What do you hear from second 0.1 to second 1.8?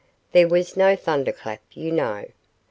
"There was no thunderclap,